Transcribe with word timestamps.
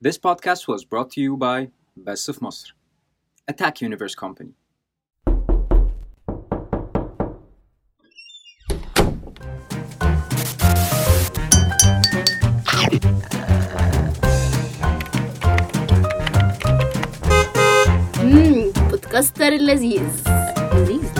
This 0.00 0.18
podcast 0.18 0.68
was 0.68 0.84
brought 0.84 1.10
to 1.12 1.20
you 1.20 1.36
by 1.36 1.70
Best 1.96 2.28
of 2.28 2.40
Masr, 2.40 2.72
Attack 3.48 3.80
Universe 3.80 4.14
Company. 4.14 4.54
امم 18.22 18.72
بودكاستر 18.90 19.48
اللذيذ 19.52 20.02
لذيذ 20.74 21.12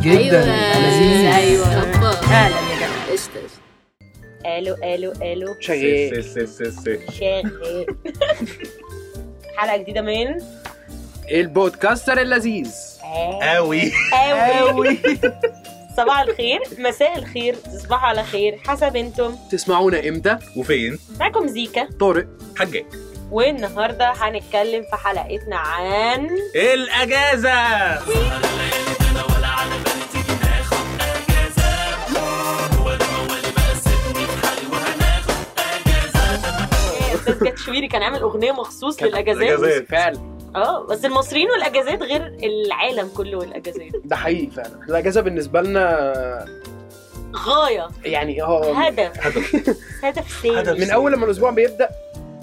جدا 0.00 0.18
ايوه 0.18 0.78
لذيذ 0.78 1.34
ايوه 1.34 1.66
هوبا. 1.66 2.10
اهلا 2.10 2.56
يا 2.56 2.76
جماعه 2.76 3.12
قشطة 3.12 3.40
ألو 4.45 4.75
ألو 4.83 5.11
ألو. 5.21 5.55
شغال 5.59 6.23
سي 6.25 6.45
سي 6.47 6.71
سي 6.71 6.99
شغال 7.19 7.85
حلقة 9.57 9.77
جديدة 9.77 10.01
من؟ 10.01 10.27
ال 11.31 11.40
podcaster 11.40 12.21
اللذيذ. 12.21 12.71
قوي 13.41 13.91
قوي 14.13 14.97
صباح 15.97 16.19
الخير 16.19 16.59
مساء 16.77 17.17
الخير 17.17 17.55
تصبحوا 17.55 18.07
على 18.07 18.23
خير. 18.23 18.59
حسب 18.67 18.95
أنتم. 18.95 19.35
تسمعونا 19.51 20.07
إمتى؟ 20.07 20.37
وفين؟ 20.57 20.99
معاكم 21.19 21.47
زيكا. 21.47 21.87
طارق. 21.99 22.27
حجاج. 22.57 22.85
والنهاردة 23.31 24.11
هنتكلم 24.15 24.83
في 24.83 24.95
حلقتنا 24.95 25.55
عن 25.57 26.29
الأجازة. 26.55 27.55
أستاذ 37.29 37.43
كاتشويري 37.43 37.87
كان 37.87 38.01
عامل 38.03 38.19
أغنية 38.19 38.51
مخصوص 38.51 39.03
للأجازات. 39.03 39.85
فعلا. 39.89 40.35
آه 40.55 40.85
بس 40.85 41.05
المصريين 41.05 41.51
والأجازات 41.51 42.01
غير 42.01 42.21
العالم 42.43 43.09
كله 43.17 43.37
والأجازات. 43.37 43.91
ده 44.05 44.15
حقيقي 44.15 44.51
فعلا. 44.51 44.79
الأجازة 44.89 45.21
بالنسبة 45.21 45.61
لنا 45.61 46.45
غاية. 47.35 47.87
يعني 48.05 48.41
آه 48.43 48.73
هدف. 48.73 49.27
هدف. 50.03 50.45
هدف. 50.45 50.79
من 50.79 50.91
أول 50.91 51.11
لما 51.13 51.25
الأسبوع 51.25 51.49
بيبدأ 51.51 51.89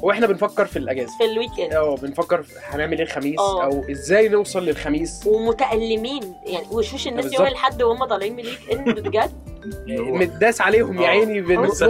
وإحنا 0.02 0.26
بنفكر 0.26 0.66
في 0.66 0.78
الأجازة. 0.78 1.18
في 1.18 1.24
ال 1.24 1.34
week 1.34 1.72
آه 1.72 1.96
بنفكر 1.96 2.42
في 2.42 2.54
هنعمل 2.64 2.98
إيه 2.98 3.04
الخميس 3.04 3.38
آه. 3.38 3.64
أو 3.64 3.84
إزاي 3.90 4.28
نوصل 4.28 4.64
للخميس. 4.64 5.26
ومتألمين. 5.26 6.34
يعني 6.46 6.66
وشوش 6.70 7.08
الناس. 7.08 7.32
يوم 7.32 7.46
الأحد 7.46 7.82
وهم 7.82 8.04
طالعين 8.04 8.36
من 8.36 8.40
ال 8.40 8.70
weekend 8.72 9.00
بجد. 9.00 9.32
متداس 9.88 10.60
عليهم 10.60 11.00
يا 11.00 11.06
آه. 11.06 11.10
عيني 11.10 11.40
بنبص 11.40 11.82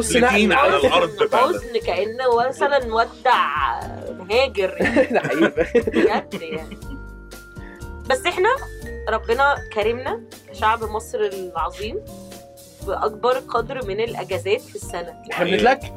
على 0.52 0.76
الأرض 0.76 1.34
حزن 1.34 1.78
كأنه 1.86 2.48
مثلا 2.48 2.94
ودع 2.94 3.80
مهاجر 4.10 4.76
يعني 4.80 5.06
ده 5.12 5.20
حقيقي 5.20 5.80
بجد 5.90 6.42
يعني. 6.42 6.78
بس 8.10 8.26
إحنا 8.26 8.48
ربنا 9.08 9.54
كرمنا 9.72 10.22
كشعب 10.50 10.84
مصر 10.84 11.18
العظيم 11.18 12.00
بأكبر 12.86 13.32
قدر 13.38 13.86
من 13.86 14.00
الأجازات 14.00 14.60
في 14.60 14.74
السنة. 14.74 15.14
إحنا 15.32 15.44
بنتلكك 15.50 15.92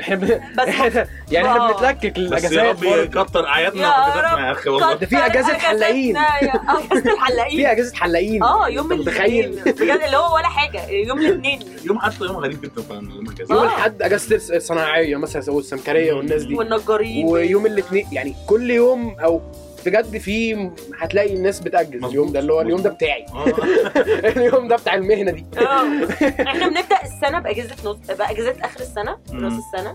إحنا 0.00 0.16
بن... 0.16 0.26
بس 0.58 0.68
إحنا 0.68 1.06
يعني 1.30 1.48
إحنا 1.48 1.68
آه. 1.68 1.72
بنتلكك 1.72 2.12
بس 2.12 2.18
يا 2.18 2.26
الأجازات 2.28 2.64
رب. 2.84 2.84
يكتر 2.84 3.46
اعيادنا 3.46 3.82
يا 3.82 4.52
أخي 4.52 4.70
والله. 4.70 4.94
ده 4.94 5.06
في 5.06 5.16
أجازة 5.16 5.48
كتر 5.48 5.58
حلاقين. 5.58 6.16
أجازاتنا 6.16 6.48
يا- 6.48 6.70
آه 6.70 6.78
أجازة 6.84 7.02
في 7.08 7.12
الحلاقين 7.14 7.66
أجازة 7.66 7.96
حلاقين. 7.96 8.42
آه 8.42 8.68
يوم 8.68 8.88
متخيل 8.88 9.44
الاثنين. 9.44 9.74
بجد 9.74 10.02
اللي 10.04 10.16
هو 10.16 10.34
ولا 10.34 10.48
حاجة. 10.48 10.88
يوم 10.88 11.18
الاثنين. 11.26 11.58
يوم 11.84 11.98
حتى 11.98 12.24
يوم 12.24 12.36
غريب 12.36 12.60
جدا 12.60 12.82
فعلا 12.82 13.14
يوم 13.14 13.30
اجازه. 13.30 13.62
الأحد 13.62 14.02
أجازة 14.02 14.56
الصناعية 14.56 15.16
مثلا 15.16 15.42
والسمكريه 15.54 16.12
والناس 16.12 16.42
دي. 16.44 16.54
والنجارين. 16.54 17.26
ويوم 17.26 17.66
الاثنين 17.66 18.06
يعني 18.12 18.34
كل 18.46 18.70
يوم 18.70 19.16
أو 19.20 19.40
بجد 19.88 20.18
في 20.18 20.70
هتلاقي 20.98 21.34
الناس 21.34 21.60
بتأجز. 21.60 22.04
اليوم 22.04 22.32
ده 22.32 22.38
اللي 22.40 22.52
هو 22.52 22.60
اليوم 22.60 22.82
ده. 22.82 22.90
بتاعي. 22.90 23.24
آه. 23.34 23.44
اليوم 24.36 24.68
ده 24.68 24.76
بتاع 24.76 24.94
المهنة 24.94 25.30
دي. 25.30 25.44
آه. 25.58 25.82
إحنا 26.22 26.68
بنبدأ 26.68 27.02
السنة 27.04 27.38
بأجازة 27.38 27.74
نص 27.84 27.96
بأجازات 28.18 28.60
آخر 28.60 28.80
السنة. 28.80 29.18
نص 29.32 29.64
السنة. 29.74 29.94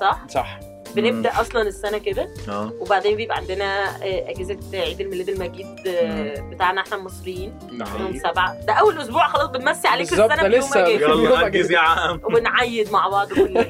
صح؟ 0.00 0.20
صح. 0.28 0.58
بنبدأ 0.94 1.40
أصلا 1.40 1.62
السنة 1.62 1.98
كده. 1.98 2.28
آه. 2.48 2.72
وبعدين 2.80 3.16
بيبقى 3.16 3.36
عندنا 3.36 3.84
آه، 4.02 4.30
أجازة 4.30 4.58
عيد 4.74 5.00
الميلاد 5.00 5.28
المجيد 5.28 5.66
آه، 5.86 6.40
بتاعنا 6.40 6.80
إحنا 6.80 6.96
المصريين. 6.96 7.58
يوم 7.72 8.18
سبعة. 8.18 8.60
ده 8.66 8.72
أول 8.72 8.98
أسبوع 9.00 9.28
خلاص 9.28 9.48
بنمسي 9.50 9.88
عليك 9.88 10.10
بالظبط، 10.10 10.30
السنة 10.32 10.42
ده 10.42 10.48
بيوم 10.48 10.64
لسه. 10.64 10.86
يلا. 10.88 11.46
انجز 11.46 11.70
يا 11.70 11.78
عم. 11.78 12.20
وبنعيد 12.24 12.92
مع 12.92 13.08
بعض 13.08 13.32
كلنا. 13.32 13.66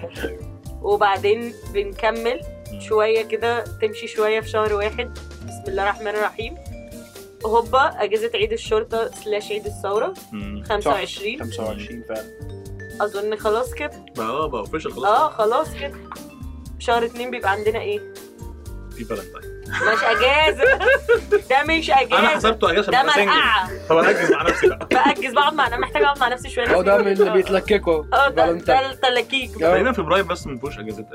وبعدين 0.82 1.54
بنكمل. 1.74 2.40
شوية 2.80 3.22
كده 3.22 3.64
تمشي 3.82 4.06
شوية 4.08 4.40
في 4.40 4.48
شهر 4.48 4.74
واحد. 4.74 5.18
بسم 5.46 5.62
الله 5.68 5.82
الرحمن 5.82 6.08
الرحيم. 6.08 6.54
هوبا 7.46 8.02
أجازة 8.04 8.30
عيد 8.34 8.52
الشرطة 8.52 9.10
slash 9.10 9.52
عيد 9.52 9.66
الثورة. 9.66 10.14
مم. 10.32 10.64
25 10.68 11.38
25 11.38 12.02
فعلا. 12.08 12.24
أظن 13.00 13.36
خلاص 13.36 13.74
كده. 13.74 14.04
بقى 14.16 14.26
آه 14.26 14.46
بقى 14.48 14.60
official 14.60 14.92
خلاص. 14.92 15.04
آه 15.06 15.28
خلاص 15.28 15.74
كده. 15.80 15.94
شهر 16.78 17.04
اتنين 17.04 17.30
بيبقى 17.30 17.50
عندنا 17.50 17.80
إيه؟ 17.80 18.00
في 18.96 19.04
فالنتاين 19.04 19.56
مش 19.92 20.02
أجازة. 20.02 20.78
ده 21.50 21.62
مش 21.64 21.90
أنا 21.90 22.00
أجازة. 22.02 22.28
حسبته 22.28 22.70
أجازة 22.70 22.92
ده 22.92 23.02
مرقعة. 23.02 23.70
طب 23.88 23.96
اركز 23.96 24.32
مع 24.32 24.42
نفسي 24.42 24.68
بقى. 24.68 24.88
بأجز 24.90 25.32
بقعد 25.32 25.54
مع 25.54 25.66
أنا 25.66 25.76
محتاجه 25.76 26.04
أقعد 26.04 26.18
مع 26.18 26.28
نفسي 26.28 26.50
شوية. 26.50 26.74
هو 26.76 26.82
ده 26.82 26.98
من 26.98 27.12
اللي. 27.12 27.30
بيتلككوا. 27.30 28.04
آه 28.12 28.28
ده 28.28 28.44
آه. 28.44 28.52
تقريبا 29.60 29.92
فبراير 29.92 30.24
بس 30.24 30.46
ما 30.46 30.58
فيهوش 30.58 30.78
اجازات 30.78 31.06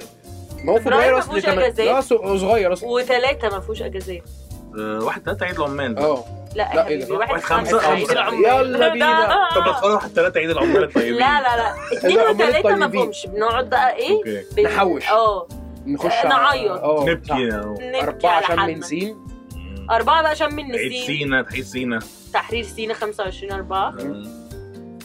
ما 0.63 0.73
هو 0.73 0.79
فبراير 0.79 0.81
فبراير 0.81 1.13
ما 1.13 1.19
أصلا 1.19 1.72
فيهوش. 1.72 1.88
لا 1.88 2.01
سو- 2.01 2.38
صغير 2.38 2.73
أصلا 2.73 2.89
وثلاثة 2.89 3.50
ما 3.50 3.59
فيهوش 3.59 3.81
أجازات 3.81 4.23
آه، 4.79 5.00
واحد 5.03 5.22
ثلاثة 5.25 5.45
عيد 5.45 5.56
العمال. 5.59 5.97
آه 5.97 6.23
لا 6.56 6.69
لا،؟ 6.75 6.84
حبيبي 6.84 7.12
واحد 7.12 7.41
خمسة 7.41 7.78
خمسة، 7.79 7.91
عيد. 7.91 8.12
العمال 8.12 8.45
يلا 8.45 8.88
بينا. 8.90 9.50
طب 9.56 9.61
بتفرج 9.69 9.91
واحد 9.94 10.09
ثلاثة 10.09 10.40
عيد 10.40 10.50
العمال 10.50 10.84
الطيبين 10.88 11.13
لا 11.13 11.41
لا 11.41 11.57
لا 11.57 11.73
اتنين 11.97 12.19
العمال 12.19 12.35
وثلاثة 12.50 12.75
ما. 12.75 12.90
فيهمش 12.90 13.25
بنقعد 13.28 13.69
بقى 13.69 13.95
إيه 13.95 14.45
نحوش. 14.63 15.09
آه 15.09 15.47
نخش 15.85 16.06
آه، 16.13 16.22
على- 16.22 16.25
نعيط. 16.25 16.81
نبكي 16.84 17.51
أربعة. 18.01 18.66
من 18.66 18.81
سين. 18.81 19.17
أربعة 19.91 20.22
بقى 20.22 20.35
شم 20.35 20.45
عيد 20.45 20.59
النسيم 20.59 21.06
سينا 21.06 21.45
عيد 21.53 21.63
سينا 21.63 22.00
تحرير 22.34 22.63
سينا 22.63 22.94
25 22.94 23.51
أربعة 23.51 23.90
آه. 23.90 24.23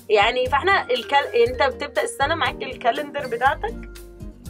يعني 0.08 0.46
فإحنا 0.46 0.82
الكال... 0.90 1.36
أنت 1.48 1.74
بتبدأ 1.74 2.02
السنة 2.02 2.34
معاك 2.34 2.62
الكالندر 2.62 3.26
بتاعتك 3.26 3.74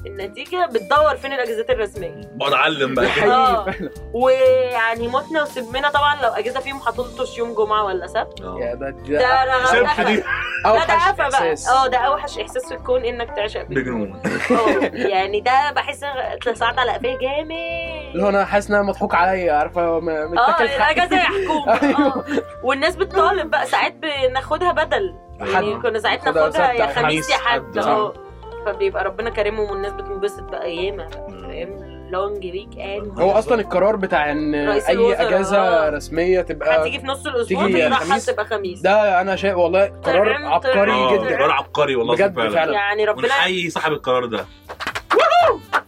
النتيجة 0.06 0.66
بتدور 0.66 1.16
فين 1.16 1.32
الاجازات 1.32 1.70
الرسمية. 1.70 2.20
بقعد 2.34 2.52
اعلم 2.52 2.94
بقى. 2.94 3.06
آه. 3.32 3.64
فعلا. 3.70 3.90
ويعني 4.12 5.08
موتنا 5.08 5.42
وسمنا 5.42 5.90
طبعا 5.90 6.22
لو 6.22 6.28
اجازه 6.28 6.60
فيهم 6.60 6.76
هتلطش 6.86 7.38
يوم 7.38 7.54
جمعة 7.54 7.84
ولا 7.84 8.06
سبت. 8.06 8.40
يا 8.40 8.46
آه. 8.46 8.74
ده 8.74 8.90
ده 8.90 9.18
ده 9.18 9.88
قفا. 9.88 10.02
ده 10.86 10.94
قفا 10.94 11.28
بقى. 11.28 11.54
آه 11.72 11.86
ده 11.86 11.98
أوحش 11.98 12.38
إحساس 12.38 12.66
في 12.68 12.74
الكون 12.74 13.04
إنك 13.04 13.30
تعشق 13.36 13.62
بجنون. 13.62 14.22
آه 14.50 14.80
يعني 15.12 15.40
ده 15.40 15.70
بحس 15.70 16.00
اتلسعت 16.04 16.78
على 16.78 16.92
قفايا 16.92 17.18
جامد. 17.18 17.50
اللي 18.12 18.22
هو 18.24 18.28
أنا 18.28 18.44
حاسس 18.44 18.70
ان 18.70 18.74
أنا 18.76 18.84
مضحوك 18.84 19.14
عليا 19.14 19.52
عارفة؟ 19.52 19.82
آه 19.82 20.60
الاجازه 20.60 21.16
يا 21.16 21.22
حكومه 21.24 21.82
أيوه. 21.82 22.06
آه. 22.06 22.24
والناس 22.62 22.96
بتطالب 22.96 23.50
بقى. 23.50 23.66
ساعات 23.66 23.92
بناخدها 23.94 24.72
بدل. 24.72 25.14
يعني. 25.40 25.80
كنا 25.80 25.98
ساعات 25.98 26.28
ناخدها 26.28 26.72
يا 26.72 26.86
خميس 26.86 27.30
يا 27.30 27.36
حد، 27.36 27.78
آه. 27.78 28.12
فبيبقى 28.66 29.04
ربنا 29.04 29.31
كرمهم 29.31 29.71
والناس 29.71 29.93
بتنبسط 29.93 30.43
بقى. 30.43 30.60
فاهم؟ 30.62 31.97
long 32.10 32.44
weekend 32.44 33.20
هو 33.21 33.31
أصلا 33.31 33.60
القرار 33.60 33.97
بتاع 33.97 34.32
إن 34.32 34.54
أي 34.54 35.15
أجازة 35.15 35.59
آه. 35.59 35.91
رسمية 35.91 36.41
تبقى 36.41 36.81
هتيجي 36.82 37.00
في 37.00 37.06
نص 37.06 37.27
الأسبوع؟ 37.27 37.66
تيجي 37.66 37.72
تيجي 37.78 37.87
راح 37.88 38.03
خميس. 38.03 38.27
تبقى 38.27 38.47
خميس. 38.47 38.81
ده 38.81 39.21
أنا 39.21 39.37
شايف 39.37 39.56
والله 39.56 39.93
قرار 40.04 40.32
عبقري. 40.32 40.91
آه، 40.93 41.12
جدا. 41.16 41.37
قرار 41.37 41.50
عبقري 41.50 41.97
والله 41.97 42.15
بجد 42.15 42.37
فعلا. 42.37 42.50
فعلا. 42.50 42.72
يعني 42.72 43.04
ربنا 43.04 43.25
ونحيي 43.25 43.71
صاحب 43.71 43.93
القرار 43.93 44.27
ده. 44.27 44.47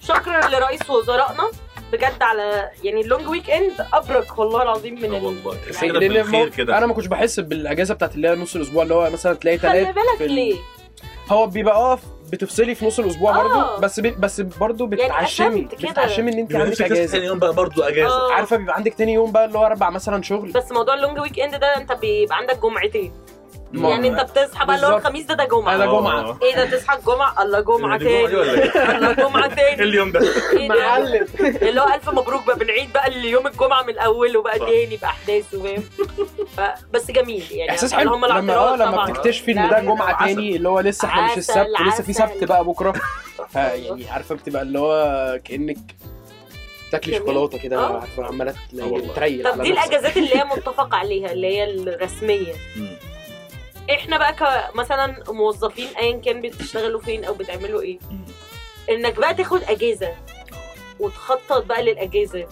شكرا 0.01 0.49
لرئيس 0.49 0.91
وزرائنا. 0.91 1.51
بجد 1.93 2.23
على 2.23 2.71
يعني 2.85 3.01
ال 3.01 3.29
long 3.29 3.51
weekend 3.51 3.87
أبرك 3.93 4.39
والله 4.39 4.63
العظيم 4.63 4.95
من 4.95 5.05
ال... 5.05 5.25
والله 5.25 5.57
يعني 5.83 6.51
كده. 6.51 6.79
أنا 6.79 6.87
ما 6.87 6.95
كنتش 6.95 7.07
بحس 7.07 7.41
بالأجازة 7.41 7.95
بتاعت 7.95 8.15
اللي 8.15 8.29
هي 8.29 8.35
نص 8.35 8.57
الأسبوع 8.57 8.83
اللي 8.83 8.95
هو 8.95 9.11
مثلا 9.11 9.35
تلاقي 9.35 9.59
خلي 9.59 9.73
تلات 9.85 9.95
بالك 9.95 10.31
ليه؟ 10.31 10.57
هو 11.31 11.47
بيبقى 11.47 11.75
آه 11.75 11.99
بتفصلي 12.33 12.75
في 12.75 12.87
نص 12.87 12.99
الأسبوع 12.99 13.31
آه. 13.41 13.43
برضه 13.43 13.77
بس 13.81 14.01
بي 14.01 14.11
بس 14.11 14.41
برضه 14.41 14.87
بتعشمي 14.87 15.47
قسمت 15.65 15.75
كده. 15.75 15.91
بتعشمي 15.91 16.33
إن 16.33 16.39
أنت 16.39 16.55
عندك 16.57 16.83
أجازة 16.83 17.13
تاني 17.13 17.27
يوم 17.27 17.39
بقى 17.39 17.53
برضه 17.55 17.89
أجازة 17.89 18.15
آه. 18.15 18.33
عارفة 18.33 18.57
بيبقى 18.57 18.75
عندك 18.75 18.95
تاني 18.95 19.13
يوم 19.13 19.33
بقى 19.33 19.45
اللي 19.45 19.59
هو 19.59 19.67
أربع 19.67 19.91
مثلا 19.91 20.23
شغل 20.23 20.53
بس 20.53 20.73
موضوع 20.73 20.95
ال 20.95 21.19
long 21.21 21.41
weekend 21.41 21.55
ده 21.61 21.77
أنت 21.77 21.93
بيبقى 21.93 22.37
عندك 22.37 22.59
جمعتين 22.63 23.13
يعني 23.73 24.09
انت 24.09 24.21
بتصحى 24.31 24.67
بقى 24.67 24.77
اللي 24.77 24.87
هو. 24.87 24.97
الخميس 24.97 25.25
ده 25.27 25.35
ده 25.35 25.45
جمعة 25.45 25.77
ده 25.77 25.85
آه. 25.85 26.01
جمعة. 26.01 26.39
إيه 26.43 26.57
ده 26.57 26.65
تصحى 26.79 26.99
الجمعة 26.99 27.43
الله 27.43 27.61
جمعة 27.61 27.99
دي 27.99 28.05
تاني؟ 28.05 28.27
الله 28.97 29.13
جمعة 29.13 29.55
تاني 29.55 29.83
اليوم 29.83 30.13
ده 30.13 30.21
إيه 30.53 30.69
ده 30.69 30.75
معلم 30.75 31.27
اللي 31.39 31.81
هو 31.81 31.89
ألف 31.95 32.09
مبروك 32.11 32.47
بقى 32.47 32.59
بنعيد 32.59 32.93
بقى 32.93 33.09
اليوم 33.09 33.47
الجمعة 33.47 33.83
من 33.83 33.99
اوله 33.99 34.43
بقى 34.43 34.59
صح. 34.59 34.67
تاني 34.67 34.97
باحداثه 34.97 35.63
فاهم 36.57 36.75
بس 36.93 37.11
جميل 37.11 37.45
يعني 37.51 37.71
إحساس 37.71 37.95
حلو 37.95 38.15
هم 38.15 38.27
لما 38.27 38.57
آه 38.57 38.77
لما. 38.77 39.05
بتكتشفي 39.05 39.53
إن 39.53 39.69
ده 39.71 39.81
جمعة. 39.81 40.27
تاني 40.27 40.57
اللي 40.57 40.69
هو 40.69 40.81
لسه 40.81 41.09
إحنا 41.09 41.33
مش 41.33 41.39
السبت 41.39 41.67
لسه 41.87 42.03
في. 42.05 42.13
سبت 42.13 42.45
بقى 42.45 42.65
بكرة 42.65 42.93
يعني 43.55 44.11
عارفة 44.11 44.35
بتبقى 44.35 44.63
اللي 44.63 44.79
هو 44.79 45.39
كأنك 45.45 45.77
تاكلي. 46.93 47.17
شوكولاتة 47.19 47.59
كده 47.59 47.79
آه. 47.79 48.03
عماله 48.19 48.51
آه. 48.81 49.01
تريل 49.17 49.45
طب 49.53 49.63
دي. 49.63 49.73
الأجازات 49.73 50.17
اللي 50.17 50.37
هي 50.37 50.45
متفق 50.57 50.95
عليها 50.95 51.33
اللي 51.33 51.47
هي 51.57 51.65
الرسمية. 51.71 52.53
إحنا 53.91 54.19
بقى 54.19 54.33
كمثلا 54.33 55.23
موظفين 55.29 55.89
ايا 55.99 56.21
كان 56.21 56.41
بتشتغلوا 56.41 57.01
فين 57.01 57.25
أو 57.25 57.35
بتعملوا 57.35 57.83
إيه. 57.83 57.99
إنك 58.91 59.17
بقى 59.19 59.35
تاخد 59.35 59.63
أجازة 59.63 60.15
وتخطط 61.01 61.65
بقى 61.65 61.83
للأجازة. 61.83 62.47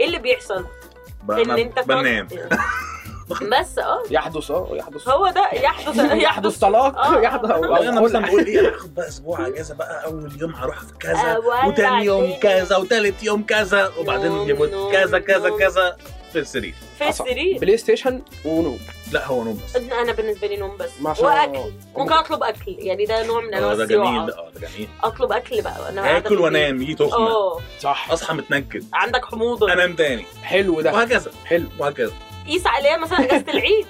إيه 0.00 0.06
اللي 0.06 0.18
بيحصل 0.18 0.66
بقى 1.22 1.42
إن 1.42 1.50
أنت 1.50 1.78
بنام 1.78 2.28
بس 3.60 3.78
آه 3.78 4.02
يحدث 4.10 4.50
آه 4.50 4.68
يحدث 4.72 5.08
هو 5.08 5.28
ده 5.30 5.48
يحدث 5.52 5.96
يحدث 6.26 6.58
طلاق 6.58 6.98
آه. 6.98 7.20
يحدث 7.24 7.50
أنا 7.50 8.00
مثلا 8.00 8.26
بقول 8.26 8.46
إيه 8.46 8.68
هاخد 8.74 8.94
بقى 8.94 9.08
أسبوع 9.08 9.46
أجازة 9.46 9.74
بقى 9.74 10.04
أول 10.06 10.40
يوم 10.40 10.54
هروح 10.54 10.80
في 10.80 10.92
كذا 11.00 11.36
وتاني 11.66 12.04
يوم. 12.04 12.34
كذا 12.42 12.76
وتالت 12.76 13.22
يوم 13.22 13.42
كذا 13.42 13.92
وبعدين 13.98 14.32
يوم 14.32 14.92
كذا 14.92 15.18
كذا. 15.18 15.58
كذا 15.58 15.96
في 16.32 16.38
السرير. 16.38 16.74
في 16.98 17.08
السرير؟ 17.08 17.58
PlayStation 17.58 18.22
ونوم 18.44 18.78
لا 19.12 19.26
هو 19.26 19.44
نوم 19.44 19.60
بس 19.64 19.76
أنا 19.76 20.12
بالنسبة 20.12 20.46
لي 20.46 20.56
نوم 20.56 20.76
بس. 20.76 20.90
ما 21.00 21.14
شاء 21.14 21.44
الله. 21.44 21.60
وأكل. 21.60 21.72
ممكن 21.96 22.12
أطلب 22.12 22.42
أكل. 22.42 22.76
يعني 22.78 23.04
ده 23.06 23.26
نوع 23.26 23.40
من 23.40 23.54
أنواع 23.54 23.72
آه 23.72 23.74
ده 23.74 23.84
جميل. 23.84 24.00
الصياعه 24.06 24.26
ده 24.26 24.38
آه 24.38 24.50
ده 24.50 24.68
جميل. 24.68 24.88
أطلب 25.04 25.32
أكل 25.32 25.62
بقى. 25.62 25.88
أنا 25.88 26.02
قاعدة 26.02 26.26
اكل. 26.26 26.38
وانام 26.38 26.82
يجي 26.82 26.94
تخمه 26.94 27.28
آه 27.30 27.60
صح. 27.80 28.10
أصحى 28.10 28.34
متنكد. 28.34 28.84
عندك 28.92 29.24
حموضة. 29.24 29.72
أنام 29.72 29.94
تاني. 29.96 30.24
حلو 30.42 30.80
ده. 30.80 30.92
وهكذا. 30.92 31.32
حلو. 31.44 31.66
وهكذا. 31.78 32.12
قيس 32.46 32.66
عليها 32.66 32.96
مثلا 32.96 33.18
إجازة 33.24 33.52
العيد. 33.52 33.86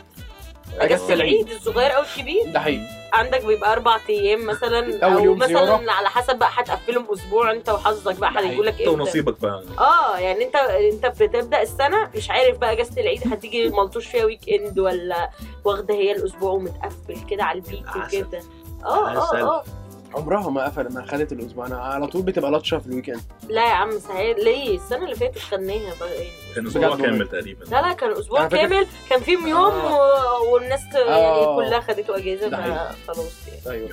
أجازة 0.78 1.14
العيد. 1.14 1.50
الصغير 1.50 1.96
أو 1.96 2.02
الكبير 2.02 2.42
ده 2.52 2.60
حقيقي 2.60 3.02
عندك 3.12 3.44
بيبقى 3.44 3.72
أربع 3.72 3.98
أيام 4.08 4.46
مثلا 4.46 5.04
أو 5.04 5.18
يوم 5.24 5.38
مثلا 5.38 5.48
زيارة. 5.66 5.90
على 5.90 6.08
حسب 6.08 6.38
بقى 6.38 6.48
هتقفلهم 6.52 7.06
أسبوع 7.12 7.50
أنت 7.50 7.68
وحظك 7.68 8.14
بقى. 8.18 8.32
هيجوا 8.38 8.64
لك 8.64 8.72
انت 8.72 8.80
إمتى 8.88 9.00
ونصيبك 9.00 9.40
بقى 9.40 9.62
آه 9.78 10.18
يعني 10.18 10.44
أنت 10.44 10.56
أنت 10.56 11.06
بتبدأ 11.22 11.62
السنة 11.62 12.10
مش 12.16 12.30
عارف 12.30 12.58
بقى 12.58 12.72
أجازة 12.72 13.00
العيد 13.00 13.32
هتيجي 13.32 13.68
ملطوش 13.68 14.06
فيها 14.06 14.24
weekend 14.24 14.78
ولا 14.78 15.30
واخدة 15.64 15.94
هي 15.94 16.12
الأسبوع 16.12 16.50
ومتقفل 16.52 17.16
كده 17.30 17.44
على 17.44 17.58
البيت. 17.58 17.84
وكده 17.96 18.40
آه. 18.84 19.08
آه 19.08 19.36
آه 19.42 19.64
عمرها 20.14 20.50
ما 20.50 20.64
قفل 20.64 20.92
ما 20.94 21.06
خدت 21.06 21.32
الأسبوع 21.32 21.66
أنا 21.66 21.76
على 21.76 22.06
طول 22.06 22.22
بتبقى 22.22 22.50
لطشه 22.50 22.78
في 22.78 22.86
ال 22.86 23.10
weekend 23.10 23.20
لا 23.48 23.62
يا 23.68 23.72
عم 23.74 23.98
سهل 23.98 24.44
ليه 24.44 24.76
السنة 24.76 25.04
اللي 25.04 25.16
فاتت 25.16 25.38
خدناها 25.38 25.94
بقى 26.00 26.14
يعني 26.14 26.30
كان 26.54 26.66
أسبوع 26.66 26.96
كامل 26.96 27.28
تقريبا 27.28 27.64
لا 27.64 27.82
لا 27.82 27.92
كان 27.92 28.12
أسبوع 28.12 28.46
كامل 28.48 28.86
كان 29.10 29.20
فيهم 29.20 29.46
يوم 29.48 29.60
آه. 29.74 30.40
و... 30.42 30.54
والناس 30.54 30.80
يعني 30.94 31.08
آه. 31.10 31.56
كلها 31.56 31.80
خدته 31.80 32.16
أجازة. 32.16 32.50
فخلاص 32.50 33.48
يعني 33.48 33.76
أيوه. 33.76 33.90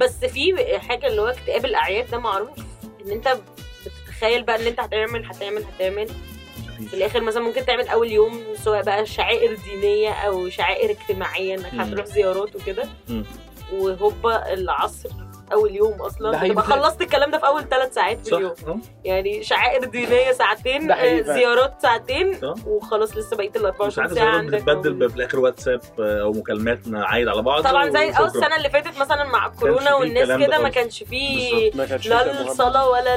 بس 0.00 0.24
في 0.24 0.78
حاجة 0.78 1.06
اللي 1.06 1.22
هو 1.22 1.26
اكتئاب 1.26 1.64
الأعياد 1.64 2.10
ده 2.10 2.18
معروف 2.18 2.48
إن 3.06 3.10
أنت 3.10 3.36
بتتخيل 3.86 4.42
بقى 4.42 4.56
إن 4.62 4.66
أنت 4.66 4.80
هتعمل 4.80 5.26
هتعمل 5.26 5.64
هتعمل 5.74 6.08
في 6.90 6.94
الآخر 6.94 7.20
مثلا 7.20 7.42
ممكن 7.42 7.64
تعمل 7.66 7.88
أول 7.88 8.12
يوم 8.12 8.40
سواء 8.64 8.82
بقى 8.82 9.06
شعائر 9.06 9.56
دينية 9.64 10.10
أو 10.12 10.48
شعائر 10.48 10.90
اجتماعية 10.90 11.54
إنك. 11.54 11.74
هتروح 11.74 12.06
زيارات 12.06 12.56
وكده. 12.56 12.84
وهوبا 13.72 14.52
العصر 14.52 15.08
أول 15.52 15.76
يوم 15.76 15.92
أصلا. 16.02 16.30
ده 16.30 16.38
حقيقي 16.38 16.52
تبقى 16.54 16.64
بتلاقي- 16.64 16.82
خلصت 16.82 17.00
الكلام 17.02 17.30
ده 17.30 17.38
في 17.38 17.46
أول 17.46 17.68
ثلاث 17.68 17.94
ساعات 17.94 18.26
في 18.28 18.34
اليوم. 18.36 18.54
آه. 18.68 18.76
يعني 19.04 19.42
شعائر 19.42 19.84
دينية 19.84 20.32
ساعتين 20.32 20.86
ده 20.86 20.94
حقيقي 20.94 21.20
آه، 21.20 21.22
فعلا. 21.22 21.38
زيارات 21.38 21.74
ساعتين 21.82 22.34
صح. 22.40 22.54
وخلاص 22.66 23.16
لسه 23.16 23.36
بقيه 23.36 23.50
ال 23.56 23.64
24 23.66 23.90
ساعات 23.90 24.12
ساعة. 24.12 24.38
عندك 24.38 24.62
بتتبدل. 24.62 25.10
في 25.10 25.16
الآخر 25.16 25.40
واتساب 25.40 25.80
آه، 26.00 26.22
أو 26.22 26.32
مكالمات 26.32 26.88
نعايد 26.88 27.28
على 27.28 27.42
بعض. 27.42 27.62
طبعا 27.64 27.90
زي 27.90 28.10
آه. 28.10 28.26
السنة 28.26 28.56
اللي 28.56 28.70
فاتت 28.70 28.98
مثلا 28.98 29.24
مع 29.24 29.48
فيه 29.50 29.54
الكورونا 29.54 29.94
والناس 29.94 30.28
كده 30.46 30.58
ما. 30.62 30.68
كانش 30.68 31.02
فيه 31.04 31.70
ما 31.74 31.82
لا 32.06 32.40
الصلاة 32.42 32.88
ولا. 32.88 33.14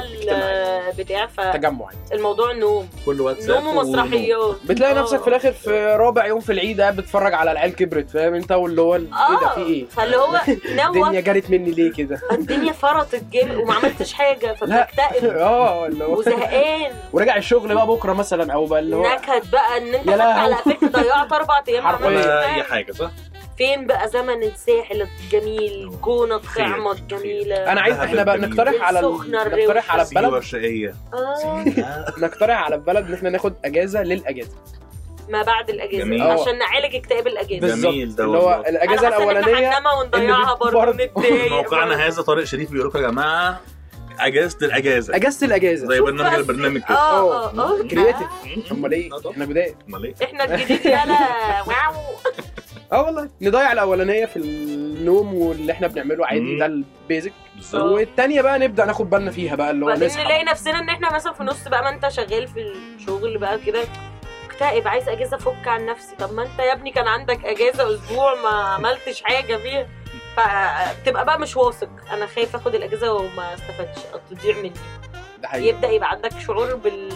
البتاع 0.90 1.28
تجمع. 1.52 1.88
فالموضوع 2.10 2.52
نوم. 2.52 2.88
كل 3.06 3.20
واتساب 3.20 3.62
نوم 3.64 3.76
ومسرحيات. 3.76 4.56
بتلاقي 4.64 4.92
آه. 4.98 5.02
نفسك 5.02 5.20
في 5.22 5.28
الآخر 5.28 5.52
في 5.52 5.70
رابع 6.00 6.26
يوم 6.26 6.40
في 6.40 6.52
العيد 6.52 6.80
قاعد 6.80 6.96
بتتفرج 6.96 7.34
على 7.34 7.52
العيال 7.52 7.76
كبرت 7.76 8.10
فاهم؟ 8.10 8.34
انت 8.34 8.52
واللي 8.52 8.80
هو 8.82 8.94
إيه 8.94 9.00
ده؟ 9.40 9.48
في 9.54 9.60
إيه؟ 9.60 9.86
فاللي 9.86 10.16
هو 10.16 10.36
الدنيا 10.48 11.20
جرت 11.20 11.50
مني 11.50 11.70
ليه 11.70 11.92
كده؟ 11.92 12.17
الدنيا 12.32 12.72
فرطت 12.72 13.22
جامد 13.32 13.54
وما 13.56 13.74
عملتش 13.74 14.12
حاجة 14.12 14.54
فبتكتئب 14.54 15.24
آه 15.36 15.86
اللي 15.86 16.04
هو 16.04 16.18
وزهقان 16.18 16.92
وراجع 17.12 17.36
الشغل 17.36 17.74
بقى 17.74 17.86
بكرة 17.86 18.12
مثلا 18.12 18.52
أو 18.52 18.66
بقى 18.66 18.80
اللي 18.80 18.96
هو 18.96 19.02
نكد 19.02 19.50
بقى 19.50 19.78
إن 19.78 19.94
أنت. 19.94 20.08
على 20.20 20.54
قفاك 20.54 20.84
ضيعت 20.84 21.32
أربع 21.32 21.62
أيام 21.68 21.84
ما 21.84 21.88
حرفياً. 21.90 22.54
أي. 22.54 22.62
حاجة 22.62 22.92
صح؟ 22.92 23.10
فين 23.58 23.86
بقى 23.86 24.08
زمن 24.08 24.42
الساحل 24.42 25.02
الجميل 25.24 25.90
جونة 26.02 26.36
الطعمه 26.36 26.94
خير. 26.94 27.02
الجميله 27.02 27.72
أنا 27.72 27.80
عايز 27.80 27.96
إحنا 27.98 28.22
بقى. 28.22 28.38
نقترح 28.38 28.82
على 28.82 29.00
نقترح 29.00 29.92
على 29.92 30.02
البلد 30.02 30.42
آه. 31.14 31.64
نقترح 32.18 32.64
على 32.64 32.74
البلد 32.74 33.06
إن 33.06 33.14
إحنا 33.14 33.30
ناخد 33.30 33.54
أجازة 33.64 34.02
للأجازة 34.02 34.52
ما 35.28 35.42
بعد 35.42 35.70
الأجازة 35.70 36.04
جميل. 36.04 36.22
عشان 36.22 36.58
نعالج 36.58 36.96
اكتئاب 36.96 37.26
الأجازة. 37.26 37.60
بالظبط. 37.60 37.92
جميل 37.92 38.14
ده 38.14 38.24
اللي 38.24 38.38
هو. 38.38 38.64
الأجازة 38.68 39.08
الأولانية 39.08 39.58
هننامها 39.58 39.92
ونضيعها 39.92 40.54
برضه 40.54 40.92
نتضايق 41.04 41.50
موقعنا 41.52 42.06
هذا 42.06 42.22
طارق 42.22 42.44
شريف 42.44 42.70
بيقول 42.70 42.88
لكم 42.88 42.98
يا 42.98 43.10
جماعة 43.10 43.60
أجازة 44.20 44.58
الأجازة. 44.62 45.16
أجازة 45.16 45.46
الأجازة. 45.46 45.86
زي 45.88 46.00
برنامج 46.00 46.34
البرنامج 46.34 46.80
كده. 46.80 46.98
آه 46.98 47.46
آه 47.46 47.78
آه 47.78 47.82
creative 47.82 48.28
أمال 48.72 48.92
إيه؟ 48.92 49.10
آه. 49.12 49.30
إحنا 49.30 49.44
بدايه 49.44 49.74
أمال 49.88 50.04
إيه؟ 50.04 50.14
إحنا 50.22 50.44
الجديد 50.44 50.86
يالا. 50.86 51.18
wow. 51.66 51.94
آه 52.92 53.02
والله. 53.02 53.28
نضيع 53.40 53.72
الأولانية 53.72 54.26
في 54.26 54.36
النوم 54.36 55.34
واللي 55.34 55.72
إحنا 55.72 55.86
بنعمله 55.86 56.26
عادي. 56.26 56.58
ده 56.58 56.66
ال 56.66 56.77
basic 56.77 57.32
بالظبط. 57.56 57.82
والتانية 57.82 58.40
بقى 58.42 58.58
نبدأ 58.58 58.84
ناخد 58.84 59.10
بالنا 59.10 59.30
فيها 59.30 59.54
بقى 59.56 59.70
اللي 59.70 59.84
هو 59.84 59.90
نلاقي 59.90 60.44
نفسنا 60.44 60.78
إن 60.78 60.88
إحنا 60.88 61.14
مثلا 61.14 61.32
في 61.32 61.42
نص 61.42 61.68
بقى 61.68 61.82
ما 61.82 61.88
أنت 61.88 62.08
شغال 62.08 62.48
في 62.48 62.60
الشغل 62.96 63.38
بقى 63.38 63.58
كده 63.66 63.80
مكتئب 64.60 64.88
عايز 64.88 65.08
اجازه 65.08 65.36
أفك 65.36 65.68
عن 65.68 65.86
نفسي. 65.86 66.16
طب 66.16 66.32
ما 66.32 66.42
أنت 66.42 66.58
يا 66.58 66.72
ابني 66.72 66.90
كان 66.90 67.08
عندك 67.08 67.44
اجازه 67.44 67.94
أسبوع 67.94 68.34
ما 68.34 68.48
عملتش 68.48 69.22
حاجة 69.22 69.56
فيها 69.56 69.86
فبتبقى 70.36 71.24
بقى 71.24 71.38
مش 71.38 71.56
واثق. 71.56 71.88
أنا 72.12 72.26
خايف 72.26 72.56
آخد 72.56 72.74
الاجازه 72.74 73.12
وما 73.12 73.54
استفادش 73.54 73.98
أو 74.14 74.18
تضيع 74.30 74.56
مني. 74.56 74.72
ده 75.38 75.48
حقيقي. 75.48 75.68
يبدأ 75.68 75.88
يبقى 75.88 76.10
عندك 76.10 76.38
شعور 76.38 76.74
بال 76.74 77.08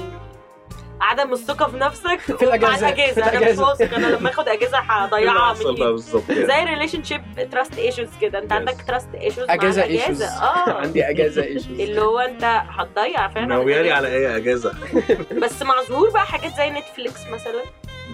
عدم 1.01 1.33
الثقة 1.33 1.67
في 1.71 1.77
نفسك 1.77 2.19
في 2.39 2.43
الأجازة، 2.45 2.73
مع 2.83 2.89
الأجازة. 2.89 3.13
في 3.15 3.21
أنا 3.23 3.31
مش 3.31 3.37
الأجازة. 3.37 3.67
واثق 3.69 3.95
أنا 3.95 4.07
لما 4.07 4.31
آخد 4.31 4.49
أجازة 4.49 4.79
هضيعها 4.79 5.53
بقى 5.53 5.65
مني 5.65 5.77
كده. 5.77 6.47
زي 6.47 6.65
relationship 6.65 7.23
trust 7.53 7.79
issues 7.79 8.09
كده. 8.21 8.39
أنت. 8.39 8.53
عندك 8.53 8.77
trust 8.87 9.09
issues 9.15 9.45
أجازة 9.51 9.83
issues 9.83 10.23
آه. 10.23 10.73
عندي 10.83 11.05
أجازة 11.11 11.43
issues 11.43 11.81
اللي 11.81 12.01
هو 12.01 12.19
أنت 12.19 12.45
هتضيع 12.45 13.29
فعلا 13.29 13.47
ناويالي. 13.47 13.93
على 13.93 14.09
إيه؟ 14.09 14.37
أجازة؟ 14.37 14.73
بس 15.43 15.63
مع 15.63 15.75
ظهور 15.89 16.11
بقى 16.11 16.27
حاجات 16.27 16.57
زي 16.57 16.71
نتفليكس 16.71 17.21
مثلا. 17.33 17.63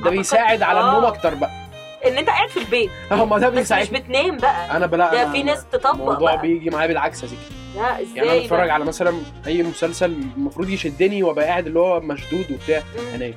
ده 0.05 0.11
بيساعد 0.11 0.63
على 0.63 0.81
آه. 0.81 0.89
النوم 0.89 1.05
أكتر 1.05 1.35
بقى. 1.35 1.51
إن 2.07 2.19
أنت 2.19 2.29
قاعد 2.29 2.49
في 2.49 2.57
البيت. 2.61 2.91
آه 3.13 3.25
ما 3.25 3.39
ده 3.39 3.49
بس 3.49 3.53
مش 3.55 3.59
بيساعد 3.61 3.87
بتنام 3.93 4.37
بقى. 4.37 4.77
أنا 4.77 4.87
بلا 4.87 5.11
ده 5.15 5.33
في 5.33 5.43
ناس 5.43 5.65
تطبق 5.73 5.91
الموضوع 5.91 6.35
بقى. 6.35 6.43
بيجي 6.43 6.71
معايا 6.71 6.87
بالعكس 6.89 7.23
يا 7.23 7.29
زكي. 7.29 7.58
لا 7.77 8.03
إزاي 8.03 8.17
يعني 8.17 8.33
أنا 8.33 8.41
بتفرج؟ 8.41 8.69
على 8.71 8.85
مثلا 8.85 9.19
أي 9.47 9.63
مسلسل 9.63 10.17
المفروض 10.37 10.69
يشدني 10.71 11.23
وأبقى 11.23 11.45
قاعد 11.45 11.67
اللي 11.67 11.79
هو 11.79 12.01
مشدود 12.01 12.47
وبتاع. 12.53 12.83
انام 13.15 13.35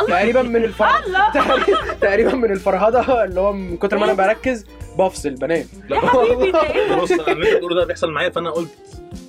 الله 0.00 0.06
تقريبا 0.18 0.42
من 0.42 0.64
الفرهده 0.64 1.06
الله 1.06 1.64
تقريبا 2.00 2.34
من 2.34 2.52
الفرهدة 2.52 3.24
اللي 3.24 3.40
هو 3.40 3.52
من 3.52 3.76
كتر 3.76 3.98
ما 3.98 4.04
أنا 4.04 4.12
بركز 4.12 4.64
بفصل 4.98 5.30
بنام 5.30 5.64
يا 5.90 6.00
حبيبي 6.00 6.58
إيه 6.58 6.94
بص 6.96 7.12
أنا 7.12 7.32
اللي 7.32 7.54
بتقوله 7.56 7.74
ده 7.74 7.84
بيحصل 7.86 8.10
معايا 8.10 8.30
فأنا 8.30 8.50
قلت 8.50 8.70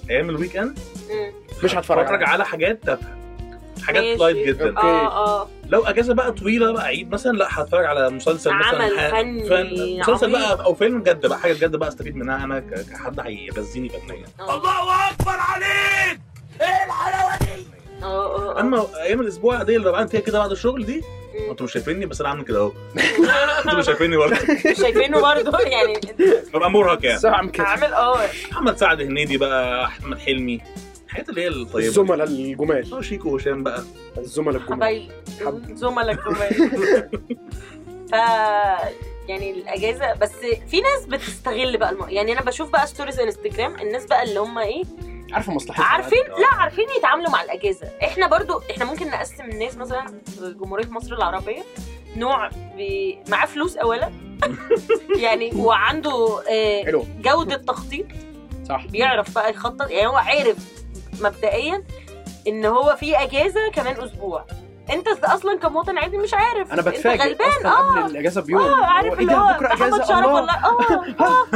أيام 0.10 0.30
ال 0.30 0.58
weekend. 0.58 0.80
مش 1.64 1.76
هتفرج 1.76 2.24
على 2.24 2.46
حاجات 2.46 2.84
تافهة 2.84 3.18
حاجات. 3.84 4.20
light 4.20 4.48
جدا. 4.48 4.78
آه 4.78 5.08
آه 5.42 5.48
لو 5.74 5.84
أجازة 5.86 6.14
بقى 6.14 6.32
طويلة 6.32 6.72
بقى 6.72 6.86
عيد 6.86 7.12
مثلا 7.12 7.38
لأ 7.38 7.48
هتفرج 7.52 7.86
على 7.86 8.10
مسلسل 8.10 8.52
مثلا 8.54 8.84
عمل 8.84 9.10
فني 9.12 9.50
فن 9.50 10.00
مسلسل 10.00 10.36
عميق. 10.36 10.40
بقى 10.56 10.66
أو 10.66 10.74
فيلم 10.76 11.04
جد 11.04 11.26
بقى 11.26 11.40
حاجة 11.40 11.54
جد 11.54 11.76
بقى 11.76 11.90
أستفيد 11.90 12.16
منها 12.16 12.44
أنا 12.44 12.60
كحد 12.92 13.20
هيغذيني 13.20 13.90
فنيا. 13.90 14.26
آه. 14.40 14.56
الله 14.58 15.10
أكبر 15.10 15.32
عليك! 15.32 16.20
إيه 16.62 16.86
الحلاوة 16.86 17.38
دي؟ 17.40 17.64
آه 18.04 18.58
آه 18.58 18.60
أما 18.60 18.86
أيام 19.02 19.22
الأسبوع 19.22 19.54
العاديه 19.54 19.78
اللي 19.78 19.90
ببقى 19.90 20.08
فيها 20.08 20.20
كده 20.20 20.40
بعد 20.40 20.52
الشغل 20.52 20.86
دي. 20.86 21.02
أنتوا 21.50 21.66
مش 21.66 21.74
شايفيني 21.74 22.06
بس 22.06 22.22
أنا 22.22 22.30
عامل 22.30 22.44
كده 22.44 22.60
أهو. 22.60 22.72
أنتوا 23.66 23.80
مش 23.80 23.86
شايفيني 23.86 24.18
برضه. 24.18 24.36
مش 24.72 24.78
شايفينه 24.78 25.22
برضه؟ 25.22 25.60
يعني 25.60 25.94
ببقى 26.54 26.72
مرهق 26.72 27.06
يعني. 27.06 27.52
كده. 27.52 27.66
عامل 27.66 27.94
آه. 27.94 28.18
محمد 28.52 28.78
سعد 28.78 29.02
هنيدي 29.02 29.38
بقى 29.38 29.86
أحمد 29.86 30.20
حلمي. 30.20 30.62
الحاجات 31.14 31.30
اللي 31.30 31.42
هي 31.42 31.48
الطيبة 31.48 31.88
الزملاء 31.88 32.28
الجمال. 32.28 32.94
آه 32.94 33.02
شيكو 33.02 33.30
وهشام 33.30 33.64
بقى. 33.64 33.84
الزملاء 34.18 34.62
الجمال. 34.62 34.76
حبايبي 34.78 35.12
حب. 35.46 35.76
زملاء 35.76 36.16
كمان 36.16 36.52
ف 38.12 38.14
يعني 39.28 39.52
الأجازة 39.52 40.14
بس 40.14 40.32
في 40.68 40.82
ناس 40.82 41.06
بتستغل 41.08 41.78
بقى 41.78 41.90
الم... 41.92 42.06
يعني 42.10 42.34
أنا 42.34 42.42
بشوف 42.42 42.70
بقى 42.70 42.88
ستوريز 42.88 43.20
انستجرام 43.20 43.76
الناس 43.76 44.06
بقى 44.06 44.24
اللي 44.24 44.40
هم 44.40 44.58
إيه؟ 44.58 44.84
عارفة 45.32 45.54
مصلحتها 45.54 45.86
عارفين؟ 45.86 46.24
لا 46.40 46.48
عارفين 46.60 46.86
يتعاملوا 46.98 47.30
مع 47.30 47.42
الأجازة. 47.44 47.88
إحنا 48.04 48.28
برضو 48.28 48.62
إحنا 48.72 48.86
ممكن 48.86 49.08
نقسم 49.08 49.44
الناس 49.44 49.78
مثلا 49.78 50.08
في 50.26 50.56
جمهورية 50.60 50.88
مصر 50.88 51.14
العربية. 51.16 51.64
نوع 52.16 52.50
بي... 52.76 53.20
معاه 53.30 53.46
فلوس 53.46 53.78
اولا. 53.78 54.12
يعني 55.24 55.52
وعنده 55.56 56.42
آه، 56.50 57.06
جودة 57.22 57.56
تخطيط. 57.58 58.06
صح. 58.70 58.86
بيعرف 58.86 59.36
بقى 59.36 59.52
يخطط. 59.52 59.92
يعني 59.92 60.08
هو 60.08 60.16
عارف 60.16 60.83
مبدئيا 61.24 61.84
إن 62.48 62.66
هو 62.66 62.96
في 63.00 63.18
أجازة 63.18 63.72
كمان 63.74 64.02
أسبوع. 64.04 64.46
أنت 64.94 65.08
أصلا 65.08 65.58
كمواطن 65.60 65.98
عادي 65.98 66.18
مش 66.18 66.34
عارف. 66.34 66.74
أنا 66.74 66.82
بتفاجئ 66.82 67.24
غلبان. 67.24 67.48
أصلا 67.66 67.70
آه. 67.72 68.02
قبل 68.04 68.12
الأجازة 68.12 68.42
بيوم. 68.42 68.62
آه 68.62 68.86
عارف 68.86 69.14
إيه 69.14 69.20
اللي 69.20 69.34
هو 69.34 69.54
بكرة 69.54 69.74
أجازة؟ 69.74 70.20
الله. 70.20 70.54
آه. 70.54 70.78
آه. 71.26 71.48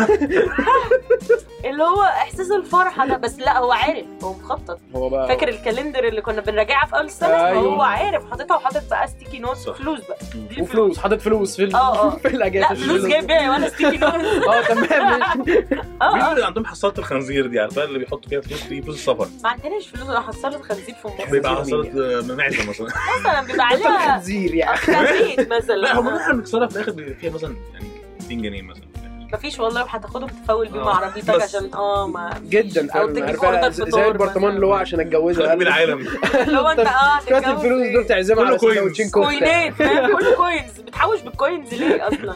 اللي 1.69 1.83
هو 1.83 2.03
إحساس 2.03 2.51
الفرحة 2.51 3.07
ده 3.07 3.17
بس 3.17 3.39
لا 3.39 3.57
هو 3.59 3.71
عارف 3.71 4.05
هو 4.23 4.33
مخطط. 4.33 4.79
هو 4.95 5.09
بقى 5.09 5.27
فاكر 5.27 5.47
ال 5.49 5.56
calendar 5.56 6.07
اللي 6.07 6.21
كنا 6.21 6.41
بنراجعها 6.41 6.85
في 6.85 6.95
أول 6.95 7.05
السنة 7.05 7.47
أيوة. 7.47 7.61
هو 7.61 7.81
عارف 7.81 8.29
حاططها 8.29 8.55
وحاطط 8.57 8.89
بقى 8.89 9.07
sticky 9.07 9.39
note 9.39 9.55
صح. 9.57 9.75
فلوس 9.75 9.99
بقى. 9.99 10.17
دي 10.55 10.61
وفلوس 10.61 10.97
حاطط 10.99 11.21
فلوس 11.21 11.55
في 11.55 11.75
آه، 11.75 11.77
آه. 11.77 12.09
في 12.23 12.27
الأجازة. 12.27 12.69
لا 12.69 12.75
فلوس 12.75 13.05
جايب 13.05 13.27
بيها 13.27 13.51
ولا 13.55 13.69
sticky 13.69 13.97
note 13.97 14.13
آه 14.13 14.61
تمام. 14.61 15.19
ماشي. 15.19 15.65
آه. 16.01 16.13
مين 16.13 16.23
اللي 16.25 16.45
عندهم 16.45 16.65
حصالة 16.65 16.93
الخنزير 16.97 17.47
دي؟ 17.47 17.59
عارفة 17.59 17.83
اللي 17.83 17.99
بيحطوا 17.99 18.29
فيها 18.29 18.41
فلوس 18.41 18.63
دي 18.63 18.81
فلوس 18.81 18.95
السفر. 18.95 19.27
ما 19.43 19.49
عندناش 19.49 19.87
فلوس 19.87 20.09
أنا 20.09 20.19
حصالة 20.19 20.61
خنزير 20.61 20.95
في 21.01 21.07
مصر. 21.07 21.31
بيبقى 21.31 21.55
خنزير 21.55 21.83
حصالة 21.83 22.19
آه، 22.19 22.35
معده 22.35 22.69
مثلا. 22.69 22.87
مثلا 23.19 23.41
بيبقى 23.41 23.65
عليها 23.65 24.15
خنزير 24.17 24.55
يعني. 24.55 24.77
خفيف 24.77 25.39
مثلا. 25.51 25.75
لا 25.75 25.99
هم 25.99 26.07
إحنا 26.07 26.33
بنكسرها 26.33 26.67
في 26.67 26.75
الآخر 26.75 26.91
بيبقى 26.91 27.13
فيها 27.13 27.31
مثلا 27.31 27.55
يعني 27.73 27.85
200 28.21 28.35
جنيه 28.35 28.61
مثلا. 28.61 28.86
مفيش 29.33 29.59
والله 29.59 29.81
هتاخدهم 29.81 30.29
تفول 30.29 30.67
بيهم 30.67 30.83
آه. 30.87 30.95
عربيتك 30.95 31.35
بس. 31.35 31.41
عشان 31.55 31.73
آه 31.73 32.07
ما 32.07 32.29
جدا 32.43 32.81
تجيب 33.05 33.91
زي 33.91 34.07
البرطمان. 34.07 34.55
اللي 34.55 34.65
هو 34.65 34.73
عشان 34.73 34.99
أتجوزها 34.99 35.47
خرب 35.47 35.61
العالم 35.61 35.99
لو 36.53 36.67
أنت 36.67 36.79
آه 36.79 37.19
شوية 37.29 37.37
الفلوس؟ 37.51 37.87
دول 37.93 38.05
تعزمها 38.05 38.45
على 38.45 38.57
كوينز. 38.57 38.77
سندوتشين 38.77 39.05
كفتة 39.05 39.23
كوينات 39.23 39.73
فاهم 39.73 40.07
كله 40.17 40.35
كوينز 40.35 40.79
بتحوش 40.79 41.21
بالكوينز 41.21 41.73
ليه 41.73 42.07
أصلا 42.07 42.35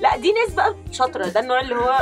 لا 0.00 0.16
دي 0.16 0.32
ناس 0.32 0.54
بقى 0.54 0.74
شاطرة 0.92 1.26
ده 1.26 1.40
النوع 1.40 1.60
اللي 1.60 1.74
هو 1.74 1.98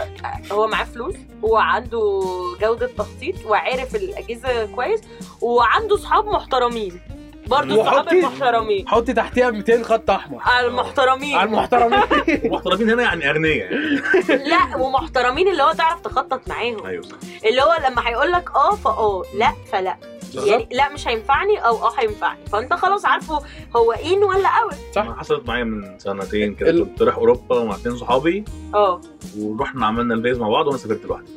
هو 0.53 0.67
معاه 0.67 0.85
فلوس 0.85 1.15
وعنده 1.43 2.23
جودة 2.61 2.87
تخطيط 2.99 3.47
وعارف 3.47 3.95
الأجهزة 3.97 4.67
كويس 4.67 5.01
وعنده 5.41 5.97
صحاب 5.97 6.27
محترمين 6.27 7.01
برضه 7.49 7.75
الصحاب 7.81 8.07
وحطي- 8.07 8.19
المحترمين. 8.19 8.89
حطي 8.89 9.13
تحتيها 9.13 9.51
200 9.51 9.83
خط 9.83 10.11
أحمر. 10.11 10.39
على 10.41 10.67
المحترمين. 10.67 11.37
على 11.37 11.49
المحترمين. 11.49 12.01
محترمين 12.53 12.91
هنا 12.91 13.03
يعني 13.03 13.31
اغنياء 13.31 13.57
يعني. 13.57 14.01
لا 14.29 14.77
ومحترمين 14.77 15.49
اللي 15.49 15.63
هو 15.63 15.73
تعرف 15.73 16.01
تخطط 16.01 16.49
معاهم. 16.49 16.87
أيوه. 16.87 17.03
صح 17.03 17.17
اللي 17.45 17.63
هو 17.63 17.77
لما 17.91 18.09
هيقول 18.09 18.33
لك 18.33 18.51
آه 18.57 18.75
فآه. 18.75 19.23
لا 19.35 19.53
فلا. 19.73 19.97
بالظبط. 20.23 20.47
يعني 20.47 20.69
لا 20.73 20.89
مش 20.89 21.09
هينفعني 21.09 21.59
أو 21.59 21.77
آه 21.77 21.93
هينفعني. 21.99 22.39
فأنت 22.53 22.75
خلاص 22.75 23.05
عارفه 23.05 23.41
هو 23.77 23.93
in 23.93 24.25
ولا 24.25 24.49
out 24.49 24.75
صح. 24.95 25.17
حصلت 25.19 25.49
معايا 25.49 25.65
من 25.65 25.99
سنتين 25.99 26.55
كده. 26.55 26.85
كنت 26.85 27.03
رايح 27.03 27.17
أوروبا 27.17 27.65
مع 27.65 27.75
اتنين 27.75 27.97
صحابي. 27.97 28.45
آه. 28.75 29.01
ورحنا 29.39 29.87
عملنا 29.87 30.15
البيز 30.15 30.39
مع 30.39 30.49
بعض 30.49 30.67
وأنا 30.67 30.79
سافرت 30.79 31.05
لوحدي. 31.05 31.29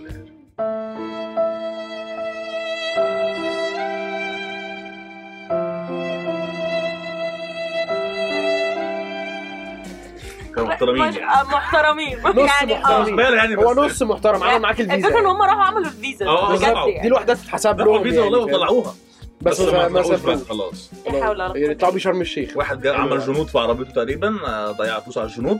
محترمين. 10.81 11.07
مش- 11.09 11.15
يعني 11.15 11.31
آه، 11.33 11.43
محترمين. 11.43 12.17
نص 12.17 12.25
يعني 12.25 12.73
محترمين. 12.73 12.85
آه 12.85 13.03
بالنسبة 13.05 13.35
يعني 13.35 13.57
هو 13.57 13.73
نص 13.73 14.01
محترم 14.03 14.43
عمل 14.43 14.61
معاك 14.61 14.81
الفيزا 14.81 14.95
الفكرة 15.07 15.19
إن 15.19 15.25
هم 15.25 15.41
راحوا 15.41 15.61
عملوا 15.63 15.85
الفيزا 15.85 16.25
آه، 16.27 16.49
بجد. 16.55 16.59
دي 16.59 16.65
يعني. 16.91 17.09
لوحدها 17.09 17.35
تتحسب 17.35 17.79
لهم 17.81 17.95
الفيزا 17.97 18.21
والله 18.21 18.39
يعني، 18.39 18.51
فاهم؟ 18.51 18.61
وطلعوها. 18.61 18.95
بس 19.41 19.61
بس 19.61 20.25
ما 20.25 20.41
خلاص. 20.49 20.91
لا 21.05 21.11
حول 21.25 21.29
ولا 21.29 21.47
قوة. 21.47 21.57
يطلعوا 21.57 21.93
بشرم 21.93 22.21
الشيخ. 22.21 22.57
واحد 22.57 22.81
جا 22.81 22.93
حلو. 22.93 23.01
عمل. 23.01 23.19
جنوط 23.19 23.47
في 23.47 23.59
عربيته 23.59 23.91
تقريبا 23.91 24.39
آه، 24.47 24.71
ضيع 24.71 24.99
فلوس 24.99 25.17
على 25.17 25.27
الجنوط. 25.27 25.59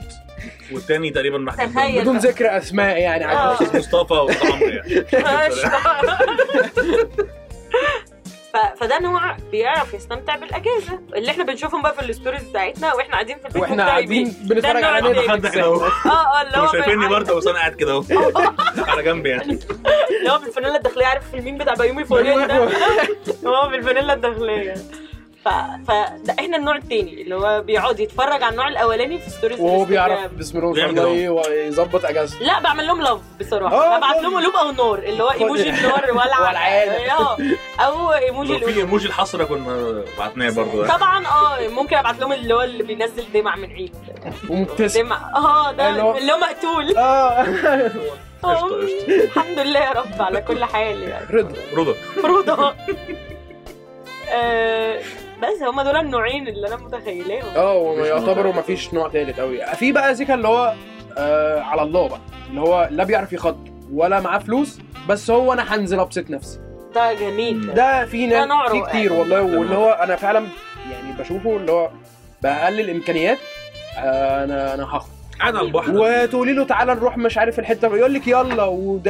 والتاني 0.72 1.10
تقريبا 1.10 1.50
تخيل. 1.52 2.00
بدون 2.00 2.16
ذكر 2.18 2.56
أسماء 2.56 2.96
يعني. 2.98 3.32
آه. 3.32 3.56
مصطفى 3.74 4.12
وعمرو 4.14 4.66
يعني. 4.68 5.04
ف- 8.54 8.78
فده 8.80 8.98
نوع 8.98 9.36
بيعرف 9.50 9.94
يستمتع 9.94 10.36
بالأجازة. 10.36 11.00
اللي 11.16 11.30
إحنا 11.30 11.44
بنشوفهم 11.44 11.82
بقى 11.82 11.94
في 11.94 12.02
ال 12.02 12.07
stories 12.07 12.42
بتاعتنا 12.42 12.94
وإحنا 12.94 13.12
قاعدين 13.12 13.38
في 13.38 13.46
البيت 13.46 13.62
وإحنا 13.62 13.86
قاعدين. 13.86 14.36
بنتفرج 14.40 14.84
على 14.84 15.28
حد 15.28 15.46
إحنا 15.46 15.62
اهو 15.62 15.84
آه 15.84 15.88
آه 16.06 16.42
اللي 16.42 16.56
هو 16.58 16.66
شايفيني 16.66 17.08
برضه 17.08 17.34
بس 17.34 17.46
أنا 17.46 17.58
قاعد 17.58 17.74
كده 17.74 17.92
اهو. 17.92 18.04
على 18.88 19.02
جنب 19.02 19.26
يعني. 19.26 19.58
اللي 20.20 20.30
هو 20.32 20.38
بالفانيلا 20.38 20.76
الداخلية 20.76 21.06
عارف 21.06 21.30
في 21.30 21.36
المين 21.38 21.58
بتاع 21.58 21.74
بيومي 21.74 22.04
فؤاد 22.04 22.48
ده؟ 22.48 22.68
هو 23.50 23.68
بالفانيلا 23.68 24.12
الداخلية. 24.12 24.74
ف... 25.44 25.48
فده 25.88 26.34
إحنا 26.38 26.56
النوع 26.56 26.76
التاني 26.76 27.22
اللي 27.22 27.34
هو 27.34 27.62
بيقعد 27.62 28.00
يتفرج 28.00 28.42
على 28.42 28.48
النوع 28.48 28.68
الأولاني 28.68 29.18
في 29.18 29.30
stories 29.30 29.60
وهو. 29.60 29.84
بيعرف 29.84 30.32
بسم 30.34 30.58
الله 30.58 30.70
ما 30.70 30.76
شاء 30.76 30.90
الله. 30.90 31.06
إيه 31.06 31.28
ويظبط 31.28 32.04
أجازته. 32.04 32.40
لا 32.44 32.60
بعمل 32.60 32.86
لهم 32.86 33.02
love 33.02 33.20
بصراحة. 33.40 33.76
آه، 33.76 33.98
ببعت 33.98 34.16
لهم 34.22 34.36
قلوب 34.36 34.54
أو 34.56 34.70
نار 34.70 34.98
اللي 34.98 35.22
هو 35.22 35.30
ايموجي 35.30 35.70
النار 35.70 36.10
ولع 36.10 36.40
والعادة. 36.40 37.12
آه 37.12 37.36
أو 37.80 38.12
ايموجي 38.12 38.58
في 38.58 38.80
ايموجي 38.80 39.06
الحسرة 39.08 39.44
كنا 39.44 40.02
بعتناه 40.18 40.50
برضه 40.50 40.86
طبعا 40.86 41.26
آه 41.26 41.68
ممكن 41.68 41.96
أبعت 41.96 42.18
لهم 42.20 42.32
اللي 42.32 42.54
هو 42.54 42.62
اللي 42.62 42.82
بينزل 42.82 43.24
دمع 43.34 43.56
من 43.56 43.70
عينه 43.72 43.94
ومبتسم 44.50 45.02
دمع. 45.02 45.30
آه 45.36 45.72
ده 45.72 45.88
اللي 45.88 46.02
هو- 46.32 46.38
مقتول. 46.38 46.96
آه. 46.96 47.46
آه،. 48.44 48.66
الحمد 49.08 49.58
لله 49.58 49.80
يا 49.80 49.90
رب 49.92 50.22
على 50.22 50.40
كل 50.40 50.64
حال 50.64 51.02
يعني. 51.02 51.26
رضا. 51.30 51.54
رضا. 51.74 51.94
مفروض 52.18 52.50
آه، 54.34 55.00
بس 55.42 55.62
هما 55.62 55.82
دول 55.82 55.96
النوعين 55.96 56.48
اللي 56.48 56.68
أنا 56.68 56.76
متخيلاهم 56.76 57.56
آه 57.56 57.74
وما 57.74 57.92
مفيش 57.92 58.06
نوع 58.10 58.18
يعتبروا 58.18 58.42
تالت. 58.52 58.56
ما 58.56 58.62
فيش 58.62 58.94
نوع 58.94 59.08
تالت 59.08 59.40
قوي 59.40 59.66
في 59.66 59.92
بقى 59.92 60.14
زيكا 60.14 60.34
اللي 60.34 60.48
هو 60.48 60.74
آه 61.18 61.60
على 61.60 61.82
الله 61.82 62.08
بقى 62.08 62.20
اللي 62.50 62.60
هو 62.60 62.88
لا 62.90 63.04
بيعرف 63.04 63.32
يخط 63.32 63.56
ولا 63.92 64.20
معاه 64.20 64.38
فلوس 64.38 64.78
بس 65.08 65.30
هو 65.30 65.52
أنا 65.52 65.74
هنزل 65.74 66.00
أبسط 66.00 66.30
نفسي 66.30 66.60
ده 66.94 67.12
جميل 67.14 67.74
ده 67.74 68.04
في 68.06 68.26
ناس 68.26 68.48
في. 68.70 68.82
كتير 68.88 69.12
والله. 69.12 69.42
واللي 69.42 69.76
هو 69.76 69.90
أنا 69.90 70.16
فعلا 70.16 70.46
يعني 70.92 71.12
بشوفه 71.18 71.56
اللي 71.56 71.72
هو 71.72 71.90
بقلل 72.42 72.80
الامكانيات 72.80 73.38
آه 73.98 74.44
أنا 74.74 74.74
أنا 75.42 75.60
البحر. 75.60 75.90
وتقولي 75.94 76.52
له 76.52 76.64
تعالى 76.64 76.94
نروح 76.94 77.18
مش 77.18 77.38
عارف 77.38 77.58
الحتة 77.58 77.96
يقول 77.96 78.14
لك 78.14 78.28
يلا 78.28 78.64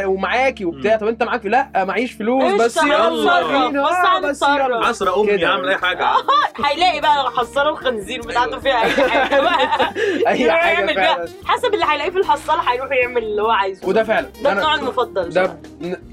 ومعاكي 0.06 0.64
وبتاع. 0.64 0.96
طب 0.96 1.06
أنت 1.06 1.22
معاك؟ 1.22 1.46
لا 1.46 1.84
معيش 1.84 2.12
فلوس 2.12 2.60
بس 2.60 2.76
يلا. 2.76 4.20
بس. 4.20 4.42
يلا. 4.42 4.86
عصر 4.86 5.20
أمي. 5.20 5.44
عامل 5.44 5.68
أي 5.68 5.76
حاجة. 5.76 6.06
هيلاقي 6.66 7.00
بقى 7.00 7.30
حصاله 7.30 7.68
الخنزير 7.70 8.20
بتاعته 8.20 8.58
فيها 8.58 8.82
أي 8.84 8.90
حاجة 9.10 9.40
بقى. 9.40 9.92
أي 10.28 10.40
يروح 10.42 10.56
حاجة 10.56 11.28
حسب 11.44 11.74
اللي 11.74 11.84
هيلاقيه 11.88 12.10
في 12.10 12.18
الحصاله 12.18 12.60
هيروح 12.72 12.90
يعمل 12.92 13.22
اللي 13.22 13.42
هو 13.42 13.50
عايزه. 13.50 13.88
وده 13.88 14.04
فعلا. 14.04 14.26
ده 14.42 14.52
النوع 14.52 14.74
المفضل 14.74 15.28
ده 15.28 15.56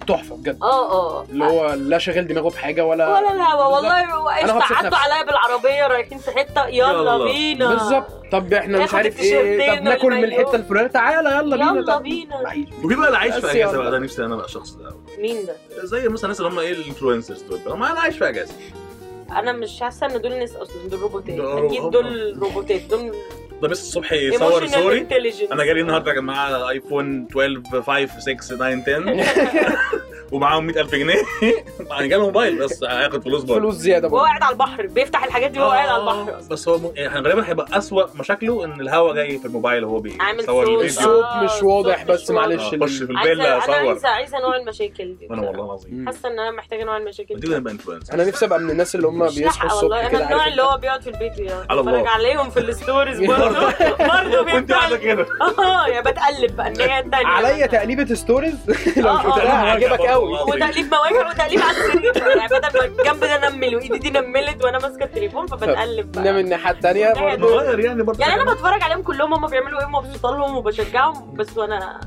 تحفة 0.07 0.35
بجد. 0.35 0.57
آه 0.61 0.91
آه 0.91 1.23
اللي 1.29 1.45
هو 1.45 1.73
لا 1.73 1.97
شاغل 1.97 2.27
دماغه 2.27 2.49
بحاجة 2.49 2.85
ولا 2.85 3.07
ولا 3.07 3.33
الهوا 3.33 3.65
والله 3.75 4.03
أنا 4.03 4.53
قشطة. 4.53 4.55
هبسط 4.57 4.71
عدوا. 4.71 4.97
عليا 4.97 5.23
بالعربية 5.25 5.87
رايحين 5.87 6.17
في 6.17 6.31
حتة. 6.31 6.67
يلا 6.67 6.91
يلا. 6.91 7.23
بينا. 7.23 7.69
بالظبط. 7.69 8.07
طب 8.31 8.53
إحنا 8.53 8.83
مش 8.83 8.93
عارف 8.93 9.19
إيه. 9.19 9.77
طب 9.77 9.83
ناكل 9.83 10.11
من. 10.11 10.23
الحتة 10.23 10.55
الفلانية. 10.55 10.87
تعالى 10.87 11.29
يلا 11.29 11.55
بينا. 11.55 11.79
يلا 11.81 11.97
بينا. 11.99 12.65
وفي 12.83 12.95
بقى 12.95 13.07
اللي 13.07 13.17
عايش 13.17 13.35
في 13.35 13.51
أجازة. 13.51 13.77
بقى 13.77 13.91
ده 13.91 13.99
نفسي 13.99 14.25
أنا 14.25 14.35
بقى 14.35 14.45
الشخص 14.45 14.71
ده. 14.71 14.95
مين 15.17 15.45
ده؟ 15.45 15.55
زي 15.85 16.07
مثلا 16.09 16.23
الناس 16.23 16.39
اللي 16.39 16.51
هم 16.51 16.59
إيه 16.59 16.73
ال 16.73 16.79
influencers 16.79 17.41
دول. 17.41 17.77
ما 17.77 17.91
أنا 17.91 17.99
عايش 17.99 18.17
في 18.17 18.29
أجازة. 18.29 18.53
أنا 19.31 19.51
مش 19.51 19.79
حاسة 19.81 20.05
إن 20.07 20.21
دول 20.21 20.31
ناس 20.39 20.55
أصلا 20.55 20.87
دول 20.87 20.99
روبوتات. 20.99 21.39
أكيد 21.39 21.81
دول 21.89 22.37
روبوتات. 22.41 22.81
دول 22.81 23.15
ده 23.61 23.67
بس 23.67 23.81
الصبح 23.81 24.13
يصور 24.13 24.47
emotional 24.47 24.69
story 24.69 24.99
intelligence 24.99 25.51
أنا 25.51 25.63
جالي 25.65 25.81
النهارده 25.81 26.11
يا 26.11 26.15
جماعة 26.15 26.69
iPhone 26.69 27.27
12 27.31 27.81
5 27.81 28.19
6 28.19 28.33
9 28.33 28.83
10 28.87 29.77
ومعاهم 30.31 30.65
100000 30.65 30.95
جنيه. 30.95 31.15
يعني 31.91 32.07
جاله 32.07 32.23
موبايل 32.25 32.59
بس 32.59 32.83
هياخد 32.83 33.23
فلوس 33.23 33.43
برضه. 33.43 33.59
فلوس 33.59 33.75
زيادة 33.75 34.07
وهو 34.07 34.17
برضه. 34.17 34.27
قاعد 34.27 34.43
على 34.43 34.53
البحر 34.53 34.87
بيفتح 34.87 35.23
الحاجات 35.23 35.51
دي 35.51 35.59
وهو 35.59 35.69
قاعد 35.71 35.89
على 35.89 36.01
البحر. 36.01 36.33
آه، 36.33 36.41
بس 36.51 36.67
هو 36.67 36.77
م... 36.77 36.91
يعني 36.95 37.15
غالبا 37.27 37.49
هيبقى 37.49 37.77
أسوأ 37.77 38.03
مشاكله 38.15 38.65
إن 38.65 38.81
الهواء 38.81 39.13
جاي 39.15 39.37
في 39.39 39.45
الموبايل 39.45 39.85
وهو 39.85 40.03
عامل 40.19 40.37
بيصور 40.37 40.65
صوت. 40.65 40.69
الفيديو. 40.69 40.81
الصوت 40.81 41.23
آه، 41.23 41.43
مش 41.43 41.63
واضح 41.63 42.01
مش 42.03 42.07
بس. 42.09 42.31
معلش 42.31 42.61
آه، 42.73 42.77
خش 42.79 42.97
في 42.97 43.11
الفيلا 43.11 43.33
أنا 43.55 43.57
اصور 43.57 43.75
عايزه 43.75 44.09
عايزة 44.09 44.39
نوع 44.39 44.55
المشاكل 44.57 45.15
دي. 45.19 45.27
أنا 45.31 45.41
والله 45.47 45.65
العظيم. 45.65 46.05
حاسة 46.05 46.29
إن 46.29 46.39
أنا 46.39 46.51
محتاجة 46.51 46.83
نوع 46.83 46.97
المشاكل 46.97 47.39
دي. 47.39 47.55
نبقى 47.55 47.73
influencer 47.73 48.13
أنا 48.13 48.25
نفسي 48.25 48.45
أبقى 48.45 48.59
من 48.59 48.69
الناس 48.69 48.95
اللي 48.95 49.07
هم 49.07 49.25
بيصحوا 49.27 49.67
الصبح 49.69 49.97
أنا 49.97 50.09
كده 50.09 50.23
النوع 50.25 50.41
عارف 50.41 50.51
اللي 50.51 50.61
هو 50.63 50.77
بيقعد 50.77 51.01
في 51.01 51.09
البيت 51.09 51.39
يعني 51.39 51.65
على 51.69 51.79
الله. 51.79 51.91
بتفرج 51.91 52.07
عليهم 52.07 52.49
في 52.49 52.59
ال 52.59 52.67
stories 52.67 53.19
برضه. 53.19 53.49
برضه. 54.13 54.73
قاعدة 54.75 54.97
كده. 54.97 55.25
آه 55.59 55.87
يا 55.87 56.01
بتقلب 56.01 56.55
بقى. 56.55 56.67
الناحية 56.67 56.99
التانية 56.99 57.27
عليا 57.27 57.65
تقليبه 57.65 58.15
stories 58.15 58.55
لو 58.97 59.09
آه، 59.09 59.17
شفتها 59.23 59.43
آه. 59.43 59.69
هعجبك 59.71 59.99
قوي 60.21 60.55
وتقليب 60.55 60.93
مواجع 60.93 61.29
وتقليب 61.29 61.59
على 61.61 61.71
السرير. 61.77 62.17
يعني 62.37 62.47
بدل 62.47 62.79
ما 62.79 62.85
الجنب 62.85 63.19
ده 63.19 63.49
نمل 63.49 63.75
وايدي 63.75 63.97
دي 63.97 64.09
نملت 64.09 64.63
وأنا 64.63 64.79
ماسكة 64.79 65.03
التليفون 65.03 65.47
فبتقلب 65.47 66.11
بقى. 66.11 66.39
الناحية 66.39 66.71
الثانية 66.71 67.13
برضه 67.13 67.63
يعني 67.63 68.03
برضه 68.03 68.19
يعني 68.25 68.41
أنا 68.41 68.53
بتفرج 68.53 68.83
عليهم 68.83 69.01
كلهم 69.01 69.33
هم 69.33 69.47
بيعملوا 69.47 69.79
إيه؟ 69.79 69.85
ومبسوطه 69.85 70.37
لهم 70.37 70.55
وبشجعهم 70.55 71.33
بس 71.33 71.57
وأنا 71.57 71.99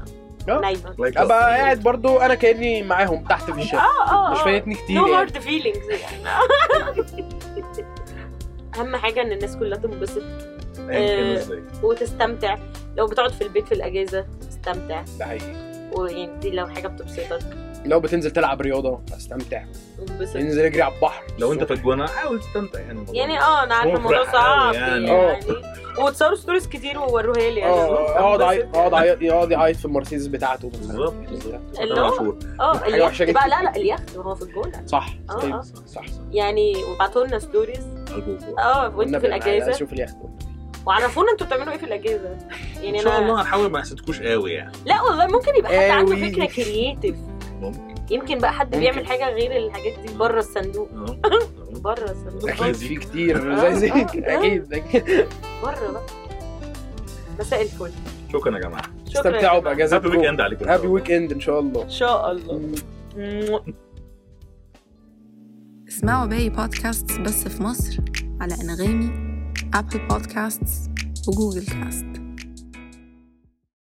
آه. 0.48 0.60
نايمة. 0.60 0.94
أبقى 1.00 1.58
قاعد 1.58 1.80
برضو 1.82 2.18
أنا 2.18 2.34
كأني 2.34 2.82
معاهم 2.82 3.24
تحت 3.24 3.50
في 3.50 3.60
الشارع. 3.60 3.84
آه 3.84 4.10
آه 4.28 4.32
مش 4.32 4.38
فايتني 4.40 4.74
كتير 4.74 4.96
no 4.96 5.06
يعني. 5.06 5.18
hard 5.20 5.38
feelings 5.38 5.88
يعني. 5.90 6.28
أهم 8.78 8.96
حاجة 8.96 9.22
إن 9.22 9.32
الناس 9.32 9.56
كلها 9.56 9.78
تنبسط 9.78 10.22
إزاي 10.80 11.62
وتستمتع. 11.82 12.56
لو 12.96 13.06
بتقعد 13.06 13.32
في 13.32 13.44
البيت 13.44 13.66
في 13.66 13.72
الأجازة 13.74 14.26
تستمتع. 14.48 15.02
ده 15.18 15.24
حقيقي. 15.24 15.72
ويعني 15.96 16.38
دي 16.38 16.50
لو 16.50 16.66
حاجة 16.66 16.88
بتبسطك. 16.88 17.40
لو 17.84 18.00
بتنزل 18.00 18.30
تلعب 18.30 18.60
رياضة 18.60 19.00
استمتع. 19.16 19.64
انبسط. 20.10 20.36
انزل 20.36 20.64
اجري 20.64 20.82
على 20.82 20.94
البحر. 20.94 21.24
لو 21.38 21.52
انت 21.52 21.64
في 21.64 21.72
الجونة 21.72 22.06
حاول 22.06 22.40
تستمتع 22.40 22.80
يعني 22.80 22.92
الموضوع. 22.92 23.14
يعني 23.14 23.40
آه 23.40 23.62
أنا 23.62 23.74
عارفة 23.74 23.96
الموضوع 23.96 24.32
صعب 24.32 24.74
يعني. 24.74 25.06
يعني, 25.06 25.44
وتصوروا 25.98 26.34
stories 26.36 26.68
كتير 26.68 26.98
ووروها 26.98 27.50
لي 27.50 27.60
يعني. 27.60 27.72
آه 27.72 28.18
أقعد 28.18 28.40
أقعد 28.74 28.94
عيط 28.94 29.22
يقعد 29.22 29.50
يعيط 29.50 29.76
في 29.76 29.84
المرسيدس 29.84 30.26
بتاعته. 30.26 30.68
بالظبط. 30.70 31.14
اللي 31.80 32.00
هو-. 32.00 32.34
آه 32.60 32.86
اليخت 32.86 33.22
بقى 33.22 33.26
جدا. 33.26 33.40
لا 33.40 33.62
لا 33.62 33.76
اليخت 33.76 34.16
ما 34.16 34.24
هو 34.24 34.34
في 34.34 34.42
الجونة. 34.42 34.86
صح. 34.86 35.08
آه 35.30 35.34
طيب 35.34 35.54
آه. 35.54 35.62
صح 35.86 36.04
يعني 36.30 36.84
وبعتوا 36.84 37.26
لنا 37.26 37.38
stories. 37.38 37.86
آه 38.58 38.96
وانتوا 38.96 39.20
في 39.20 39.26
الأجازة. 39.26 39.70
أشوف 39.70 39.92
اليخت. 39.92 40.16
وعرفونا 40.86 41.32
أنتوا 41.32 41.46
بتعملوا 41.46 41.72
إيه 41.72 41.78
في 41.78 41.84
الأجازة. 41.84 42.38
يعني 42.82 42.98
ان 42.98 43.04
شاء 43.04 43.18
الله 43.20 43.40
هنحاول 43.40 43.70
ما 43.70 43.78
نحسدكوش 43.78 44.22
قوي 44.22 44.52
يعني. 44.52 44.72
لا 44.86 45.02
والله 45.02 45.26
ممكن 45.26 45.56
يبقى 45.58 45.72
حد 45.80 45.90
عنده. 45.90 46.16
فكرة 46.16 46.44
creative 46.46 47.16
ممكن. 47.62 47.94
يمكن 48.14 48.38
بقى 48.38 48.52
حد 48.52 48.66
ممكن. 48.66 48.80
بيعمل 48.80 49.06
حاجة 49.06 49.28
غير 49.34 49.56
الحاجات 49.66 49.92
دي 50.06 50.14
بره 50.14 50.38
الصندوق. 50.38 50.88
آه. 50.96 51.18
بره 51.84 52.10
الصندوق. 52.10 52.50
أكيد 52.50 52.72
زي- 52.74 52.88
في 52.88 52.96
كتير 52.96 53.56
زي 53.74 53.90
آه. 53.92 54.02
أكيد 54.02 54.24
أكيد. 54.72 55.26
بره 55.62 55.90
بقى. 55.92 56.02
مساء 57.40 57.62
الفل. 57.62 57.90
شكرا 58.32 58.56
يا 58.56 58.60
جماعة. 58.62 58.82
شكرا 59.08 59.20
استمتعوا 59.30 59.60
جماعة. 59.60 59.94
happy 59.94 60.08
weekend 60.08 60.40
عليكم. 60.40 60.68
happy 60.68 60.86
weekend 60.86 61.32
إن 61.32 61.40
شاء 61.40 61.60
الله. 61.60 61.82
إن 61.84 61.90
شاء 61.90 62.32
الله. 62.32 62.80
اسمعوا 65.88 66.26
باقي 66.26 66.48
بودكاست 66.48 67.20
بس 67.20 67.48
في 67.48 67.62
مصر 67.62 67.96
على 68.40 68.54
أنغامي 68.54 69.10
ابل 69.74 70.08
بودكاست 70.08 70.62
وجوجل 71.28 71.66
كاست 71.66 72.21